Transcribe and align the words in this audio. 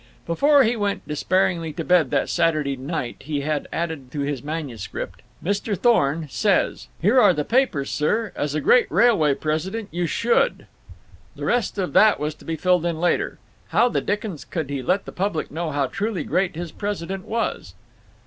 Before 0.25 0.63
he 0.63 0.75
went 0.75 1.07
despairingly 1.07 1.73
to 1.73 1.83
bed 1.83 2.09
that 2.09 2.27
Saturday 2.27 2.75
night 2.75 3.17
he 3.19 3.41
had 3.41 3.67
added 3.71 4.11
to 4.13 4.21
his 4.21 4.41
manuscript: 4.41 5.21
Mr. 5.43 5.77
Thorne 5.77 6.25
says: 6.27 6.87
Here 6.99 7.21
are 7.21 7.33
the 7.35 7.45
papers, 7.45 7.91
sir. 7.91 8.31
As 8.35 8.55
a 8.55 8.61
great 8.61 8.89
railway 8.91 9.35
president 9.35 9.89
you 9.91 10.07
should— 10.07 10.65
The 11.35 11.45
rest 11.45 11.77
of 11.77 11.93
that 11.93 12.19
was 12.19 12.33
to 12.33 12.45
be 12.45 12.55
filled 12.55 12.83
in 12.87 12.99
later. 12.99 13.37
How 13.67 13.89
the 13.89 14.01
dickens 14.01 14.43
could 14.43 14.71
he 14.71 14.81
let 14.81 15.05
the 15.05 15.11
public 15.11 15.51
know 15.51 15.69
how 15.69 15.85
truly 15.85 16.23
great 16.23 16.55
his 16.55 16.71
president 16.71 17.25
was? 17.25 17.75